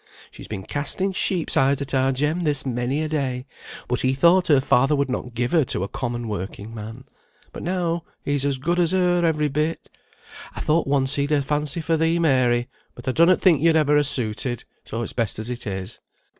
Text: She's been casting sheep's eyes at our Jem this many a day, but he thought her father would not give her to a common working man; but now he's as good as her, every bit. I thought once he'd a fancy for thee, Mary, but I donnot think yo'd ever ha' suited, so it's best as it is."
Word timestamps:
She's 0.31 0.47
been 0.47 0.63
casting 0.63 1.11
sheep's 1.13 1.55
eyes 1.55 1.79
at 1.79 1.93
our 1.93 2.11
Jem 2.11 2.39
this 2.39 2.65
many 2.65 3.03
a 3.03 3.07
day, 3.07 3.45
but 3.87 4.01
he 4.01 4.15
thought 4.15 4.47
her 4.47 4.59
father 4.59 4.95
would 4.95 5.11
not 5.11 5.35
give 5.35 5.51
her 5.51 5.63
to 5.65 5.83
a 5.83 5.87
common 5.87 6.27
working 6.27 6.73
man; 6.73 7.03
but 7.53 7.61
now 7.61 8.03
he's 8.25 8.43
as 8.43 8.57
good 8.57 8.79
as 8.79 8.93
her, 8.93 9.23
every 9.23 9.47
bit. 9.47 9.91
I 10.55 10.59
thought 10.59 10.87
once 10.87 11.13
he'd 11.13 11.31
a 11.31 11.43
fancy 11.43 11.81
for 11.81 11.97
thee, 11.97 12.17
Mary, 12.17 12.67
but 12.95 13.07
I 13.07 13.11
donnot 13.11 13.41
think 13.41 13.61
yo'd 13.61 13.75
ever 13.75 13.95
ha' 13.95 14.01
suited, 14.03 14.63
so 14.85 15.03
it's 15.03 15.13
best 15.13 15.37
as 15.37 15.51
it 15.51 15.67
is." 15.67 15.99